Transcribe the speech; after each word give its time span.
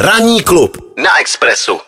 Ranní 0.00 0.42
klub 0.42 0.76
na 1.02 1.20
Expressu. 1.20 1.78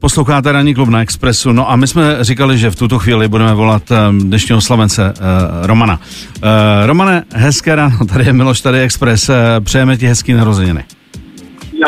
Posloucháte 0.00 0.52
Ranní 0.52 0.74
klub 0.74 0.88
na 0.88 1.02
Expressu, 1.02 1.52
no 1.52 1.70
a 1.70 1.76
my 1.76 1.86
jsme 1.86 2.16
říkali, 2.20 2.58
že 2.58 2.70
v 2.70 2.76
tuto 2.76 2.98
chvíli 2.98 3.28
budeme 3.28 3.54
volat 3.54 3.82
um, 3.90 4.18
dnešního 4.18 4.60
slavence 4.60 5.14
uh, 5.60 5.66
Romana. 5.66 6.00
Uh, 6.36 6.86
Romane, 6.86 7.24
hezké 7.34 7.74
ráno, 7.74 7.98
tady 8.12 8.24
je 8.24 8.32
Miloš, 8.32 8.60
tady 8.60 8.78
je 8.78 8.84
Express, 8.84 9.28
uh, 9.28 9.34
přejeme 9.64 9.96
ti 9.96 10.06
hezký 10.06 10.32
narozeniny. 10.32 10.84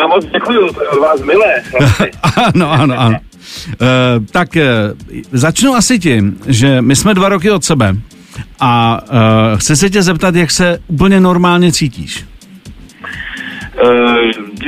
Já 0.01 0.07
moc 0.07 0.25
je 0.25 0.59
od 0.59 1.01
vás 1.01 1.21
milé. 1.21 1.55
ano, 2.55 2.73
ano, 2.73 3.01
ano. 3.01 3.19
Uh, 3.81 4.27
tak 4.31 4.49
uh, 4.57 4.63
začnu 5.33 5.75
asi 5.75 5.99
tím, 5.99 6.41
že 6.47 6.83
my 6.83 6.97
jsme 6.97 7.15
dva 7.15 7.29
roky 7.29 7.51
od 7.51 7.65
sebe 7.65 7.97
a 8.61 9.01
uh, 9.03 9.59
chci 9.59 9.77
se 9.77 9.91
tě 9.91 10.03
zeptat, 10.03 10.35
jak 10.35 10.51
se 10.51 10.79
úplně 10.89 11.21
normálně 11.21 11.73
cítíš. 11.73 12.25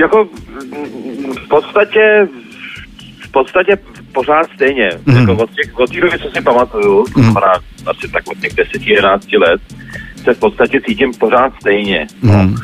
Jako 0.01 0.29
v 1.45 1.49
podstatě 1.49 2.29
v 3.21 3.33
podstatě 3.33 3.79
pořád 4.13 4.47
stejně. 4.55 4.91
Mm. 5.07 5.17
Jako 5.17 5.37
od, 5.37 5.51
těch, 5.51 5.79
od 5.79 5.91
té 5.91 6.01
doby, 6.01 6.19
co 6.19 6.31
si 6.31 6.43
pamatuju, 6.43 7.05
znamená 7.07 7.53
asi 7.87 8.09
tak 8.13 8.23
od 8.29 8.39
těch 8.39 8.53
10-11 8.53 9.41
let, 9.41 9.61
se 10.25 10.35
v 10.35 10.39
podstatě 10.39 10.81
cítím 10.81 11.13
pořád 11.15 11.53
stejně. 11.61 12.07
Mhm. 12.23 12.55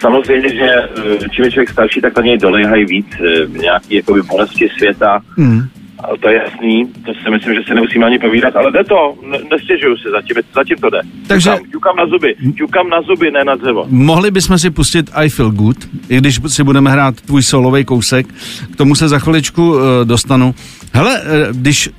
Samozřejmě, 0.00 0.48
že 0.48 0.70
eh, 0.72 1.28
čím 1.30 1.44
je 1.44 1.50
člověk 1.50 1.70
starší, 1.70 2.00
tak 2.00 2.16
na 2.16 2.22
něj 2.22 2.38
doléhají 2.38 2.84
víc 2.84 3.06
eh, 3.20 3.80
jakoby 3.90 4.22
bolesti 4.22 4.68
světa. 4.78 5.20
Mhm. 5.36 5.68
A 6.06 6.16
to 6.20 6.28
je 6.28 6.34
jasný, 6.44 6.86
to 7.06 7.12
si 7.24 7.30
myslím, 7.30 7.54
že 7.54 7.60
se 7.68 7.74
nemusíme 7.74 8.06
ani 8.06 8.18
povídat, 8.18 8.56
ale 8.56 8.72
jde 8.72 8.84
to, 8.84 9.14
ne, 9.30 9.38
nestěžuju 9.50 9.96
si, 9.96 10.08
zatím, 10.10 10.36
zatím 10.54 10.76
to 10.76 10.90
jde. 10.90 11.00
Takže- 11.26 11.50
Ťukám, 11.50 11.70
ťukám 11.70 11.96
na 11.96 12.06
zuby, 12.06 12.34
ťukám 12.56 12.88
na 12.88 13.02
zuby, 13.02 13.30
ne 13.30 13.44
na 13.44 13.54
dřevo. 13.54 13.86
Mohli 13.88 14.30
bychom 14.30 14.58
si 14.58 14.70
pustit 14.70 15.10
I 15.14 15.28
Feel 15.28 15.50
Good, 15.50 15.76
i 16.08 16.16
když 16.18 16.40
si 16.46 16.64
budeme 16.64 16.90
hrát 16.90 17.20
tvůj 17.20 17.42
solový 17.42 17.84
kousek, 17.84 18.26
k 18.72 18.76
tomu 18.76 18.94
se 18.94 19.08
za 19.08 19.18
chviličku 19.18 19.70
uh, 19.70 19.80
dostanu. 20.04 20.54
Hele, 20.92 21.20
uh, 21.20 21.56
když 21.56 21.90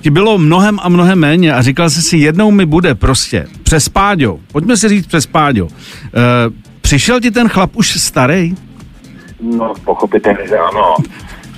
ti 0.00 0.10
bylo 0.10 0.38
mnohem 0.38 0.78
a 0.82 0.88
mnohem 0.88 1.18
méně 1.18 1.54
a 1.54 1.62
říkal 1.62 1.90
jsi 1.90 2.02
si, 2.02 2.16
jednou 2.16 2.50
mi 2.50 2.66
bude 2.66 2.94
prostě 2.94 3.46
přes 3.62 3.88
Páďo, 3.88 4.38
pojďme 4.52 4.76
si 4.76 4.88
říct 4.88 5.06
přes 5.06 5.26
Páďo, 5.26 5.64
uh, 5.64 5.70
přišel 6.80 7.20
ti 7.20 7.30
ten 7.30 7.48
chlap 7.48 7.70
už 7.76 8.00
starý? 8.00 8.54
No, 9.40 9.74
pochopitelně, 9.84 10.48
že 10.48 10.58
ano. 10.58 10.94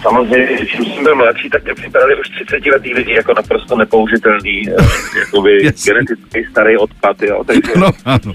Samozřejmě, 0.09 0.67
čím 0.67 0.85
jsem 0.85 1.05
byl 1.05 1.17
mladší, 1.17 1.51
tak 1.51 1.65
mě 1.65 1.75
připadali 1.75 2.17
už 2.21 2.29
30 2.29 2.67
letý 2.67 2.95
lidi 2.95 3.13
jako 3.15 3.33
naprosto 3.37 3.77
nepoužitelný, 3.77 4.63
eh, 4.69 4.85
jakoby 5.19 5.65
Jasně. 5.65 5.93
genetický 5.93 6.45
starý 6.51 6.77
odpad, 6.77 7.23
jo. 7.23 7.45
Takže 7.47 7.73
No, 7.77 7.91
ano. 8.05 8.33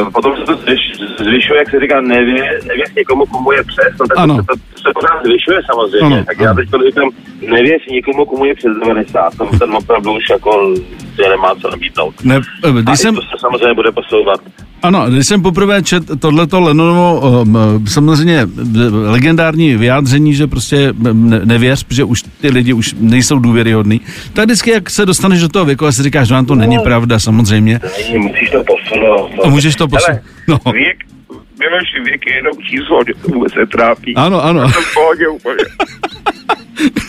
uh, 0.00 0.12
potom 0.12 0.36
se 0.36 0.42
to 0.44 0.56
zvyš, 0.56 0.80
zvyšuje, 1.18 1.58
jak 1.58 1.70
se 1.70 1.80
říká, 1.80 2.00
nevě, 2.00 2.60
nevěř 2.66 2.94
někomu, 2.96 3.26
komu 3.26 3.52
je 3.52 3.62
přes, 3.64 3.92
no 4.00 4.06
tak 4.06 4.18
Ano. 4.18 4.36
to, 4.36 4.42
to, 4.42 4.54
to, 4.74 4.78
se 4.82 4.90
pořád 4.94 5.24
zvyšuje 5.24 5.60
samozřejmě. 5.72 6.16
Ano, 6.16 6.24
tak 6.24 6.38
já 6.40 6.50
ano. 6.50 6.56
teď 6.56 6.68
říkám, 6.88 7.10
nevěř 7.48 7.82
někomu, 7.90 8.24
komu 8.26 8.44
je 8.44 8.54
přes 8.54 8.72
90, 8.80 9.36
tam 9.38 9.58
ten 9.58 9.74
opravdu 9.74 10.12
už 10.16 10.24
jako 10.30 10.74
že 11.22 11.28
nemá 11.28 11.54
co 11.54 11.70
nabídnout. 11.70 12.14
Ne, 12.24 12.40
eh, 12.64 12.68
A 12.68 12.72
když 12.72 12.94
i 12.94 12.96
jsem, 12.96 13.14
to 13.14 13.20
se 13.20 13.36
samozřejmě 13.40 13.74
bude 13.74 13.92
posouvat. 13.92 14.40
Ano, 14.82 15.10
když 15.10 15.26
jsem 15.26 15.42
poprvé 15.42 15.82
čet 15.82 16.02
tohleto 16.20 16.60
Lennonovo 16.60 17.20
um, 17.42 17.86
samozřejmě 17.86 18.38
eh, 18.40 18.48
legendární 18.90 19.76
vyjádření, 19.76 20.34
že 20.34 20.46
prostě 20.46 20.92
ne, 21.12 21.40
nevěř, 21.44 21.84
protože 21.84 22.04
už 22.04 22.22
ty 22.40 22.50
lidi 22.50 22.72
už 22.72 22.94
nejsou 22.98 23.38
důvěryhodný, 23.38 24.00
tak 24.32 24.44
vždycky, 24.44 24.70
jak 24.70 24.90
se 24.90 25.06
dostaneš 25.06 25.40
do 25.40 25.48
toho 25.48 25.64
věku 25.64 25.86
a 25.86 25.92
si 25.92 26.02
říkáš, 26.02 26.28
že 26.28 26.34
vám 26.34 26.46
to 26.46 26.54
není 26.54 26.78
pravda, 26.78 27.18
samozřejmě. 27.18 27.80
Není, 27.98 28.18
musíš 28.18 28.50
to 28.50 28.64
posunout. 28.64 29.30
no. 29.36 29.44
A 29.44 29.48
můžeš 29.48 29.76
to 29.76 29.88
posunout. 29.88 30.20
No. 30.48 30.58
Věk, 30.72 30.98
věk 32.04 32.26
je 32.26 32.34
jenom 32.34 32.52
číslo, 32.70 33.04
to 33.22 33.32
vůbec 33.32 33.52
se 33.52 33.66
trápí. 33.66 34.14
Ano, 34.14 34.44
ano. 34.44 34.68
V 34.68 34.94
pohodě 34.94 35.28
úplně. 35.28 35.64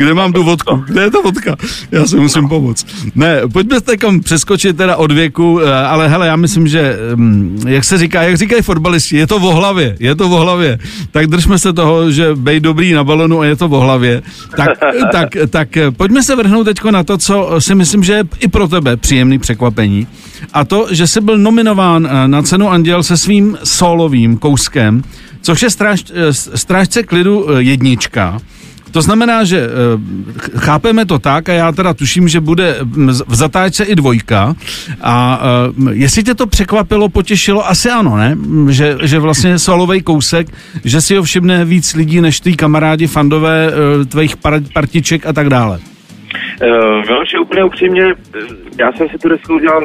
Kde 0.00 0.14
mám 0.14 0.32
tu 0.32 0.42
vodku? 0.42 0.84
Kde 0.86 1.02
je 1.02 1.10
ta 1.10 1.20
vodka? 1.20 1.56
Já 1.90 2.06
si 2.06 2.16
musím 2.16 2.48
pomoct. 2.48 2.86
Ne, 3.14 3.40
pojďme 3.52 3.80
teď 3.80 4.00
přeskočit 4.24 4.76
teda 4.76 4.96
od 4.96 5.12
věku, 5.12 5.60
eh, 5.60 5.74
ale 5.74 6.08
hele, 6.08 6.26
já 6.26 6.36
myslím, 6.36 6.68
že, 6.68 6.96
hm, 7.14 7.62
jak 7.68 7.84
se 7.84 7.98
říká, 7.98 8.22
jak 8.22 8.36
říkají 8.36 8.62
fotbalisti, 8.62 9.16
je 9.16 9.26
to 9.26 9.38
v 9.38 9.42
hlavě, 9.42 9.96
je 10.00 10.14
to 10.14 10.28
v 10.28 10.32
hlavě. 10.32 10.78
Tak 11.10 11.26
držme 11.26 11.58
se 11.58 11.72
toho, 11.72 12.10
že 12.10 12.34
bej 12.34 12.60
dobrý 12.60 12.92
na 12.92 13.04
balonu 13.04 13.40
a 13.40 13.44
je 13.44 13.56
to 13.56 13.68
v 13.68 13.70
hlavě. 13.70 14.22
Tak, 14.56 14.68
tak, 15.12 15.28
tak 15.50 15.76
eh, 15.76 15.90
pojďme 15.90 16.22
se 16.22 16.36
vrhnout 16.36 16.64
teď 16.64 16.84
na 16.90 17.02
to, 17.02 17.18
co 17.18 17.50
si 17.58 17.74
myslím, 17.74 18.02
že 18.02 18.12
je 18.12 18.24
i 18.38 18.48
pro 18.48 18.68
tebe 18.68 18.96
příjemný 18.96 19.38
překvapení. 19.38 20.06
A 20.52 20.64
to, 20.64 20.86
že 20.90 21.06
jsi 21.06 21.20
byl 21.20 21.38
nominován 21.38 22.08
eh, 22.10 22.28
na 22.28 22.42
cenu 22.42 22.70
Anděl 22.70 23.02
se 23.02 23.16
svým 23.16 23.58
solovým 23.64 24.36
kouskem, 24.36 25.02
což 25.42 25.62
je 25.62 25.70
stráž, 25.70 26.04
strážce 26.54 27.02
klidu 27.02 27.46
jednička. 27.58 28.40
To 28.90 29.02
znamená, 29.02 29.44
že 29.44 29.58
eh, 29.60 29.68
ch- 30.38 30.50
chápeme 30.58 31.06
to 31.06 31.18
tak 31.18 31.48
a 31.48 31.52
já 31.52 31.72
teda 31.72 31.94
tuším, 31.94 32.28
že 32.28 32.40
bude 32.40 32.76
z- 33.10 33.22
v 33.26 33.34
zatáčce 33.34 33.84
i 33.84 33.94
dvojka 33.94 34.54
a 35.02 35.40
eh, 35.88 35.90
jestli 35.92 36.22
tě 36.22 36.34
to 36.34 36.46
překvapilo, 36.46 37.08
potěšilo, 37.08 37.68
asi 37.68 37.90
ano, 37.90 38.16
ne? 38.16 38.34
Mm, 38.34 38.72
Že, 38.72 38.96
že 39.02 39.18
vlastně 39.18 39.58
solovej 39.58 40.02
kousek, 40.02 40.46
že 40.84 41.00
si 41.00 41.16
ho 41.16 41.22
všimne 41.22 41.64
víc 41.64 41.94
lidí 41.94 42.20
než 42.20 42.40
ty 42.40 42.52
kamarádi, 42.56 43.06
fandové 43.06 43.70
eh, 43.70 44.04
tvých 44.04 44.36
par- 44.36 44.62
partiček 44.74 45.26
a 45.26 45.32
tak 45.32 45.48
dále. 45.48 45.78
Uh, 46.62 46.68
Miloš, 47.06 47.28
úplně 47.42 47.64
upřímně, 47.64 48.02
já 48.78 48.92
jsem 48.92 49.08
si 49.08 49.18
tu 49.18 49.28
desku 49.28 49.54
udělal 49.54 49.80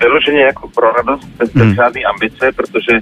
vyloženě 0.00 0.40
jako 0.40 0.68
pro 0.74 0.92
radost, 0.92 1.28
bez, 1.38 1.50
Hmm. 1.54 1.74
žádný 1.74 2.04
ambice, 2.04 2.52
protože 2.56 3.00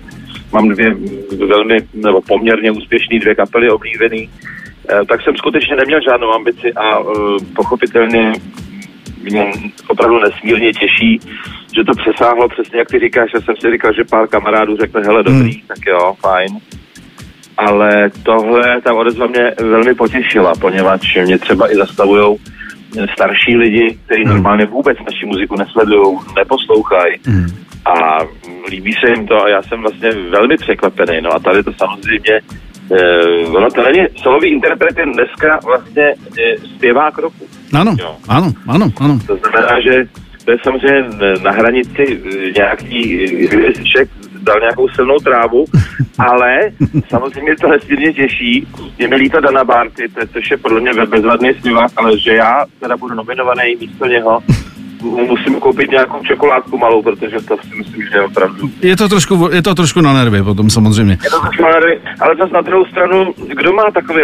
mám 0.53 0.69
dvě 0.69 0.91
mm, 0.95 1.07
velmi, 1.49 1.79
nebo 1.95 2.21
poměrně 2.29 2.71
úspěšné 2.71 3.19
dvě 3.21 3.35
kapely 3.35 3.71
oblíbený, 3.71 4.29
Eh, 4.29 4.60
tak 5.09 5.23
jsem 5.23 5.37
skutečně 5.37 5.77
neměl 5.77 6.01
žádnou 6.11 6.33
ambici 6.35 6.73
a 6.73 6.99
uh, 6.99 7.37
pochopitelně 7.57 8.33
mě 9.23 9.53
opravdu 9.89 10.19
nesmírně 10.21 10.73
těší, 10.73 11.21
že 11.77 11.85
to 11.85 11.93
přesáhlo 11.93 12.49
přesně 12.49 12.79
jak 12.79 12.89
ty 12.89 12.99
říkáš, 12.99 13.31
já 13.35 13.41
jsem 13.41 13.55
si 13.61 13.73
říkal, 13.73 13.93
že 13.93 14.05
pár 14.11 14.29
kamarádů 14.29 14.77
řekne, 14.77 15.01
hele 15.01 15.23
dobrý, 15.23 15.53
Hmm. 15.53 15.67
tak 15.69 15.79
jo, 15.87 16.15
fajn. 16.21 16.59
Ale 17.57 18.11
tohle, 18.23 18.81
ta 18.81 18.95
odezva 18.95 19.27
mě 19.27 19.53
velmi 19.61 19.95
potěšila, 19.95 20.53
poněvadž 20.61 21.17
mě 21.25 21.39
třeba 21.39 21.73
i 21.73 21.77
zastavují 21.77 22.39
starší 23.13 23.57
lidi, 23.57 23.99
kteří 24.07 24.25
Hmm. 24.25 24.33
normálně 24.35 24.67
vůbec 24.67 24.99
naši 24.99 25.27
muziku 25.27 25.57
nesledují, 25.57 26.19
neposlouchají 26.37 27.15
Hmm. 27.27 27.47
a 27.85 28.19
líbí 28.71 28.93
se 28.93 29.11
jim 29.11 29.27
to 29.27 29.45
a 29.45 29.49
já 29.49 29.63
jsem 29.63 29.81
vlastně 29.81 30.11
velmi 30.31 30.57
překvapený. 30.57 31.21
No 31.21 31.33
a 31.33 31.39
tady 31.39 31.63
to 31.63 31.73
samozřejmě, 31.73 32.41
eh, 32.91 33.47
ono 33.47 33.71
to 33.71 33.83
není, 33.83 34.07
solový 34.23 34.49
interpret 34.49 34.99
je 34.99 35.05
dneska 35.07 35.59
vlastně 35.65 36.15
eh, 36.39 36.59
zpěvák 36.77 37.19
roku. 37.19 37.47
Ano, 37.75 37.97
Jo. 38.01 38.17
ano, 38.29 38.53
ano, 38.69 38.87
ano. 39.01 39.19
To 39.27 39.37
znamená, 39.37 39.81
že 39.81 40.05
to 40.45 40.51
je 40.51 40.59
samozřejmě 40.63 41.03
na 41.43 41.51
hranici 41.51 42.23
eh, 42.25 42.51
nějaký 42.57 43.27
hvězdiček, 43.47 44.09
dal 44.43 44.61
nějakou 44.61 44.89
silnou 44.89 45.17
trávu, 45.19 45.65
ale 46.19 46.59
samozřejmě 47.09 47.57
to 47.57 47.69
nesmírně 47.69 48.13
těší. 48.13 48.67
Je 48.99 49.09
mi 49.09 49.17
líto 49.17 49.41
Dana 49.41 49.65
Barty, 49.65 50.09
to 50.09 50.21
je, 50.21 50.27
což 50.27 50.51
je 50.51 50.57
podle 50.57 50.81
mě 50.81 50.91
bezvadný 51.07 51.55
zpěvák, 51.55 51.91
ale 51.97 52.19
že 52.19 52.35
já 52.35 52.65
teda 52.81 52.97
budu 52.97 53.15
nominovaný 53.15 53.77
místo 53.81 54.07
něho, 54.07 54.41
musím 55.03 55.55
koupit 55.61 55.91
nějakou 55.91 56.25
čokoládku 56.25 56.79
malou, 56.79 57.03
protože 57.03 57.37
to 57.49 57.57
si 57.69 57.77
myslím, 57.79 58.03
že 58.03 58.19
je 58.19 58.23
opravdu 58.23 58.71
Je 58.83 58.97
to 58.97 59.09
trošku, 59.09 59.49
je 59.53 59.63
to 59.63 59.75
trošku 59.75 60.01
na 60.01 60.13
nervy 60.13 60.43
potom 60.43 60.71
samozřejmě. 60.71 61.19
je 61.25 61.31
to 61.31 61.37
zajímavé, 61.41 61.93
ale 62.21 62.37
zase 62.39 62.53
na 62.55 62.61
druhou 62.61 62.85
stranu, 62.85 63.35
kdo 63.57 63.73
má 63.73 63.83
takový, 63.95 64.21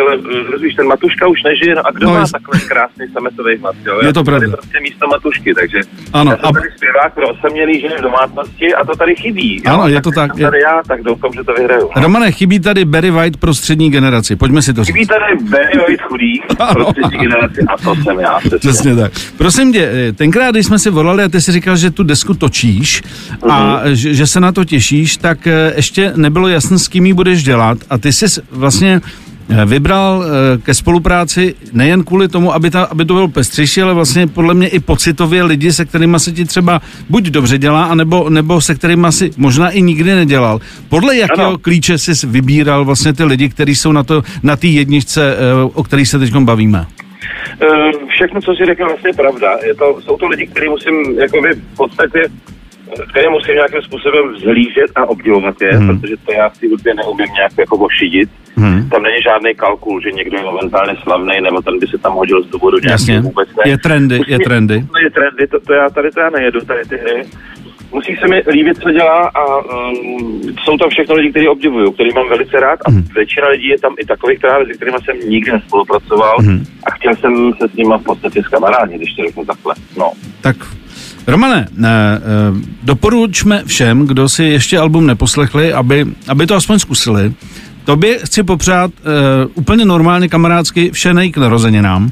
rozvíš, 0.53 0.75
ten 0.75 0.87
Matuška 0.87 1.27
už 1.29 1.43
nežije, 1.43 1.75
no 1.75 1.83
a 1.87 1.91
kdo 1.91 2.07
No, 2.07 2.13
má 2.13 2.21
jest- 2.21 2.33
takový 2.33 2.61
krásný 2.69 3.07
sametový 3.13 3.57
hlas, 3.57 3.77
jo? 3.87 3.99
Je 4.03 4.13
to 4.13 4.21
jsem 4.21 4.25
tady 4.25 4.39
pravda. 4.39 4.57
prostě 4.57 4.79
místo 4.81 5.07
Matušky, 5.07 5.55
takže 5.55 5.79
Ano, 6.13 6.31
já 6.31 6.37
jsem 6.37 6.47
a- 6.49 6.53
tady 6.53 6.69
zpěvák 6.77 7.15
pro 7.15 7.29
osamělý 7.29 7.81
ženy 7.81 7.95
v 7.99 8.03
domácnosti 8.03 8.75
a 8.75 8.85
to 8.85 8.97
tady 8.97 9.15
chybí. 9.17 9.57
jo? 9.67 9.73
Ano, 9.75 9.89
je 9.89 10.03
to 10.03 10.11
tak, 10.11 10.31
je- 10.39 10.45
tady 10.47 10.61
já, 10.61 10.83
tak 10.89 11.03
doufám, 11.03 11.33
že 11.33 11.45
to 11.45 11.53
vyhraju. 11.55 11.91
no. 11.97 12.03
Romane, 12.03 12.33
chybí 12.33 12.61
tady 12.61 12.85
Barry 12.85 13.11
White 13.11 13.37
pro 13.37 13.55
střední 13.55 13.91
generaci. 13.91 14.37
Pojďme 14.37 14.63
si 14.63 14.75
to 14.75 14.85
říct. 14.85 14.95
Chybí 14.95 15.07
tady 15.07 15.45
Barry 15.51 15.79
White 15.89 16.03
chudých 16.03 16.43
Ano. 16.59 16.75
pro 16.75 16.85
třetí 16.93 17.17
generaci 17.19 17.61
a 17.69 17.77
to 17.77 17.95
jsem 17.95 18.21
já. 18.21 18.39
Přesně. 18.39 18.59
Přesně 18.59 18.97
tak. 18.97 19.13
Prosím 19.39 19.73
tě, 19.73 19.91
eh, 20.09 20.13
tenkrát, 20.13 20.51
když 20.51 20.66
jsme 20.67 20.79
si 20.79 20.91
volali 20.91 21.23
a 21.23 21.29
ty 21.29 21.41
si 21.41 21.53
říkal, 21.53 21.77
že 21.77 21.91
tu 21.91 22.03
desku 22.03 22.35
točíš 22.35 23.03
a 23.51 23.81
že, 23.93 24.15
že 24.15 24.27
se 24.27 24.41
na 24.41 24.53
to 24.53 24.65
těšíš, 24.65 25.17
tak 25.17 25.47
eh, 25.47 25.73
ještě 25.77 26.13
nebylo 26.17 26.49
jasné, 26.49 26.79
s 26.79 26.89
kým 26.89 27.07
ji 27.07 27.13
budeš 27.13 27.43
dělat 27.43 27.79
a 27.91 27.99
ty 27.99 28.13
jsi 28.13 28.27
vlastně 28.51 29.01
eh, 29.49 29.65
vybral 29.65 30.25
eh, 30.25 30.59
ke 30.59 30.75
spolupráci 30.75 31.55
nejen 31.73 32.05
kvůli 32.05 32.29
tomu, 32.29 32.55
aby, 32.55 32.71
ta, 32.71 32.83
aby 32.83 33.05
to 33.05 33.15
bylo 33.15 33.29
pestřejší, 33.29 33.83
ale 33.83 33.95
vlastně 33.95 34.27
podle 34.27 34.55
mě 34.55 34.69
i 34.69 34.81
pocitově 34.81 35.43
lidi, 35.43 35.73
se 35.73 35.85
kterými 35.85 36.21
se 36.21 36.33
ti 36.33 36.45
třeba 36.45 36.83
buď 37.09 37.25
dobře 37.25 37.59
dělá, 37.59 37.85
anebo, 37.85 38.31
nebo 38.31 38.61
se 38.61 38.75
kterými 38.75 39.07
si 39.11 39.31
možná 39.37 39.71
i 39.71 39.83
nikdy 39.83 40.15
nedělal. 40.15 40.61
Podle 40.89 41.17
jakého 41.17 41.49
Ano. 41.49 41.59
klíče 41.59 41.99
jsi 41.99 42.27
vybíral 42.27 42.85
vlastně 42.85 43.13
ty 43.13 43.25
lidi, 43.25 43.49
kteří 43.49 43.77
jsou 43.77 43.93
na 43.93 44.03
to 44.03 44.23
na 44.43 44.57
té 44.57 44.67
jedničce, 44.67 45.37
o 45.75 45.83
kterých 45.83 46.09
se 46.09 46.19
teď 46.19 46.37
bavíme? 46.37 46.87
Všechno, 48.17 48.41
co 48.41 48.55
si 48.55 48.65
řekl, 48.65 48.85
vlastně 48.85 49.11
je 49.11 49.15
pravda. 49.15 49.49
Je 49.67 49.75
to, 49.75 50.01
jsou 50.01 50.17
to 50.17 50.27
lidi, 50.27 50.47
kteří 50.47 50.69
musím 50.69 50.95
jakoby 51.19 51.49
v 51.55 51.77
podstatě 51.77 52.21
které 53.11 53.31
musím 53.31 53.55
nějakým 53.55 53.83
způsobem 53.83 54.35
vzhlížet 54.35 54.91
a 54.95 55.07
obdivovat 55.07 55.55
je, 55.63 55.73
hmm. 55.73 55.87
protože 55.87 56.15
to 56.27 56.33
já 56.33 56.51
si 56.51 56.69
úplně 56.69 56.95
neumím 56.95 57.27
nějak 57.35 57.53
jako 57.59 57.77
ošidit. 57.77 58.31
Hmm. 58.57 58.89
Tam 58.89 59.03
není 59.03 59.17
žádný 59.23 59.55
kalkul, 59.55 60.01
že 60.01 60.11
někdo 60.13 60.37
je 60.39 60.45
momentálně 60.45 60.95
slavný, 61.03 61.41
nebo 61.41 61.63
ten 61.63 61.79
by 61.79 61.87
se 61.87 61.99
tam 61.99 62.13
hodil 62.13 62.43
z 62.43 62.47
důvodu 62.47 62.79
Jasně. 62.83 63.21
vůbec 63.21 63.49
ne. 63.49 63.71
Je 63.71 63.79
trendy, 63.79 64.19
Musí 64.19 64.31
je 64.31 64.39
trendy. 64.39 64.75
Je 65.05 65.11
trendy, 65.11 65.47
to, 65.47 65.61
to, 65.61 65.73
já 65.73 65.91
tady 65.91 66.11
to 66.11 66.21
já 66.21 66.31
nejedu, 66.31 66.61
tady 66.61 66.85
ty 66.85 66.97
hry. 66.97 67.23
Musí 67.93 68.17
se 68.17 68.29
mi 68.29 68.43
líbit, 68.51 68.79
co 68.83 68.91
dělá 68.91 69.31
a 69.35 69.57
um, 69.57 70.43
jsou 70.65 70.77
tam 70.77 70.91
všechno 70.91 71.15
lidi, 71.15 71.31
kteří 71.31 71.49
obdivuju, 71.49 71.93
který 71.93 72.11
mám 72.15 72.29
velice 72.29 72.61
rád 72.61 72.79
a 72.87 72.91
hmm. 72.91 73.05
většina 73.15 73.49
lidí 73.49 73.69
je 73.69 73.79
tam 73.79 73.95
i 73.99 74.05
takových, 74.07 74.39
která, 74.39 74.65
se 74.65 74.73
kterými 74.73 74.99
jsem 75.05 75.31
nikdy 75.31 75.53
nespolupracoval 75.53 76.37
hmm. 76.39 76.65
a 76.87 76.91
chtěl 76.91 77.15
jsem 77.15 77.53
se 77.61 77.69
s 77.69 77.77
nimi 77.77 77.95
v 78.01 78.05
podstatě 78.05 78.43
zkamarádit, 78.43 78.97
když 78.97 79.15
to 79.15 79.23
řeknu 79.23 79.45
takhle. 79.45 79.75
No. 79.99 80.13
Tak 80.41 80.57
Romane, 81.27 81.69
ne, 81.77 82.19
eh, 82.19 82.21
doporučme 82.83 83.63
všem, 83.67 84.07
kdo 84.07 84.29
si 84.29 84.45
ještě 84.45 84.79
album 84.79 85.07
neposlechli, 85.07 85.73
aby, 85.73 86.07
aby 86.29 86.47
to 86.47 86.55
aspoň 86.55 86.79
zkusili. 86.79 87.33
Tobě 87.85 88.19
chci 88.19 88.43
popřát 88.43 88.91
uh, 88.91 89.51
úplně 89.55 89.85
normálně 89.85 90.29
kamarádsky 90.29 90.91
vše 90.91 91.15
nej 91.15 91.33
k 91.33 91.37
narozeninám. 91.37 92.11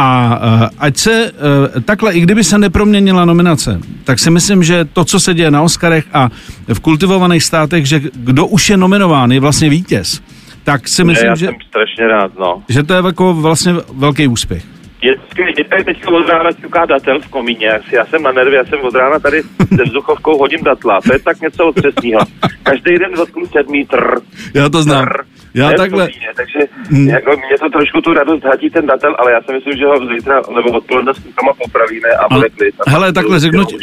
A 0.00 0.38
uh, 0.62 0.68
ať 0.78 0.96
se 0.96 1.32
uh, 1.32 1.82
takhle, 1.82 2.14
i 2.14 2.20
kdyby 2.20 2.44
se 2.44 2.58
neproměnila 2.58 3.24
nominace, 3.24 3.80
tak 4.04 4.18
si 4.18 4.30
myslím, 4.30 4.62
že 4.62 4.84
to, 4.84 5.04
co 5.04 5.20
se 5.20 5.34
děje 5.34 5.50
na 5.50 5.62
Oscarech 5.62 6.04
a 6.12 6.28
v 6.74 6.80
kultivovaných 6.80 7.44
státech, 7.44 7.86
že 7.86 8.00
kdo 8.14 8.46
už 8.46 8.70
je 8.70 8.76
nominován, 8.76 9.32
je 9.32 9.40
vlastně 9.40 9.70
vítěz, 9.70 10.22
tak 10.64 10.88
si 10.88 11.04
myslím, 11.04 11.28
já 11.28 11.34
že, 11.34 11.46
jsem 11.46 11.54
strašně 11.68 12.06
rád, 12.06 12.38
no. 12.38 12.62
že 12.68 12.82
to 12.82 12.94
je 12.94 13.02
jako 13.06 13.34
vlastně 13.34 13.72
velký 13.92 14.28
úspěch. 14.28 14.64
Je 15.02 15.14
skvělý, 15.30 15.54
tady 15.70 15.84
teď 15.84 16.06
od 16.06 16.28
rána 16.28 16.52
ťuká 16.52 16.86
datel 16.86 17.20
v 17.20 17.28
komíně. 17.28 17.70
Já 17.92 18.06
jsem 18.06 18.22
na 18.22 18.32
nervě, 18.32 18.56
já 18.56 18.64
jsem 18.64 18.80
od 18.82 18.94
rána 18.94 19.18
tady 19.18 19.42
se 19.76 19.82
vzduchovkou 19.84 20.38
hodím 20.38 20.64
datla. 20.64 21.00
To 21.00 21.12
je 21.12 21.18
tak 21.18 21.40
něco 21.40 21.66
otřesného. 21.66 22.20
Každý 22.62 22.98
den 22.98 23.12
dotknu 23.16 23.46
sedmý 23.46 23.86
trr. 23.86 24.20
Já 24.54 24.68
to 24.68 24.82
znám. 24.82 25.04
Trr. 25.04 25.37
Já 25.54 25.72
takhle... 25.72 26.08
Komíně, 26.08 26.28
takže 26.36 26.58
hmm. 26.90 27.08
jako, 27.08 27.30
mě 27.30 27.58
to 27.60 27.68
trošku 27.70 28.00
tu 28.00 28.14
radost 28.14 28.44
hatí 28.44 28.70
ten 28.70 28.86
datel, 28.86 29.16
ale 29.18 29.32
já 29.32 29.40
si 29.42 29.52
myslím, 29.52 29.76
že 29.78 29.86
ho 29.86 30.06
zítra 30.14 30.42
nebo 30.56 30.70
odpoledne 30.70 31.14
s 31.14 31.18
klukama 31.18 31.52
popravíme 31.52 32.08
a 32.08 32.34
bude 32.34 32.48
klid. 32.48 32.74
Hele, 32.86 33.12
takhle 33.12 33.40
řeknu 33.40 33.64
ti, 33.64 33.76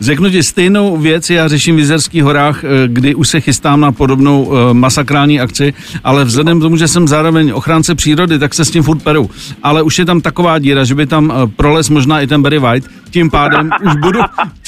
řeknu 0.00 0.30
ti 0.30 0.42
stejnou 0.42 0.96
věc, 0.96 1.30
já 1.30 1.48
řeším 1.48 1.76
v 1.76 1.78
Jizerských 1.78 2.22
horách, 2.22 2.64
eh, 2.64 2.68
kdy 2.86 3.14
už 3.14 3.28
se 3.28 3.40
chystám 3.40 3.80
na 3.80 3.92
podobnou 3.92 4.44
uh, 4.44 4.72
masakrální 4.72 5.40
akci, 5.40 5.74
ale 6.04 6.24
vzhledem 6.24 6.58
k 6.58 6.62
tomu, 6.62 6.76
že 6.76 6.88
jsem 6.88 7.08
zároveň 7.08 7.50
ochránce 7.50 7.94
přírody, 7.94 8.38
tak 8.38 8.54
se 8.54 8.64
s 8.64 8.70
tím 8.70 8.82
furt 8.82 9.02
peru. 9.02 9.30
Ale 9.62 9.82
už 9.82 9.98
je 9.98 10.04
tam 10.04 10.20
taková 10.20 10.58
díra, 10.58 10.84
že 10.84 10.94
by 10.94 11.06
tam 11.06 11.24
uh, 11.30 11.50
proles 11.56 11.90
možná 11.90 12.20
i 12.20 12.26
ten 12.26 12.42
Barry 12.42 12.58
White, 12.58 12.84
tím 13.10 13.30
pádem 13.30 13.70
už 13.86 13.92
budu, 13.96 14.20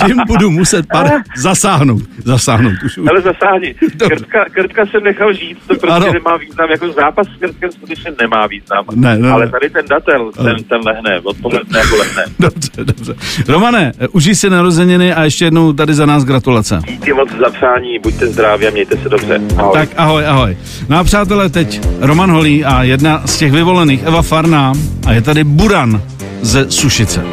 tím 0.06 0.16
budu 0.26 0.50
muset 0.50 0.86
pár 0.92 1.10
zasáhnout. 1.36 2.02
Zasáhnout. 2.24 2.74
Už, 2.84 2.98
už. 2.98 3.08
Ale 3.10 3.20
zasáhni. 3.20 3.74
Krtka, 4.08 4.44
krtka 4.44 4.86
jsem 4.86 5.04
nechal 5.04 5.32
žít, 5.32 5.58
to 5.66 5.74
prostě 5.86 6.08
ano. 6.08 6.12
nemá 6.12 6.36
význam. 6.36 6.70
Jako 6.70 6.92
zápas 6.92 7.26
s 7.26 7.40
krtkem 7.40 7.72
skutečně 7.72 8.10
nemá 8.20 8.46
význam. 8.46 8.84
Ne, 8.94 9.18
ne, 9.18 9.30
ale 9.30 9.48
tady 9.48 9.70
ten 9.70 9.86
datel, 9.90 10.32
ten, 10.32 10.64
ten 10.64 10.80
lehne, 10.86 11.20
odpoledne 11.20 11.78
jako 11.78 11.96
lehne. 11.96 12.24
Dobře, 12.38 12.84
dobře. 12.84 13.14
Romane, 13.48 13.92
užij 14.12 14.34
si 14.34 14.50
narozeniny 14.50 15.14
a 15.14 15.24
ještě 15.24 15.44
jednou 15.44 15.72
tady 15.72 15.94
za 15.94 16.06
nás 16.06 16.24
gratulace. 16.24 16.80
Díky 16.88 17.12
moc 17.12 17.28
za 17.40 17.50
přání, 17.50 17.98
buďte 17.98 18.26
zdraví 18.26 18.66
a 18.66 18.70
mějte 18.70 18.96
se 18.96 19.08
dobře. 19.08 19.40
Ahoj. 19.56 19.72
Tak 19.72 19.88
ahoj, 19.96 20.26
ahoj. 20.26 20.56
No 20.88 20.98
a 20.98 21.04
přátelé, 21.04 21.48
teď 21.48 21.80
Roman 22.00 22.30
Holý 22.30 22.64
a 22.64 22.82
jedna 22.82 23.22
z 23.26 23.38
těch 23.38 23.52
vyvolených, 23.52 24.02
Eva 24.02 24.22
Farná, 24.22 24.72
a 25.06 25.12
je 25.12 25.22
tady 25.22 25.44
Buran 25.44 26.02
ze 26.42 26.70
Sušice 26.70 27.24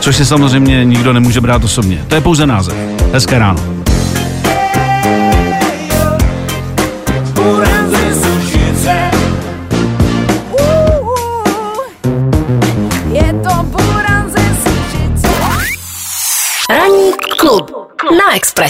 což 0.00 0.16
si 0.16 0.26
samozřejmě 0.26 0.84
nikdo 0.84 1.12
nemůže 1.12 1.40
brát 1.40 1.64
osobně. 1.64 2.04
To 2.08 2.14
je 2.14 2.20
pouze 2.20 2.46
název. 2.46 2.74
Hezké 3.12 3.38
ráno. 3.38 3.79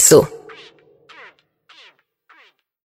Ranní 0.01 0.09
klub 0.09 0.21
na 0.21 0.25
Expressu. 0.25 0.40